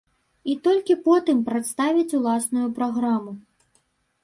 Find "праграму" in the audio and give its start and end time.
2.81-3.31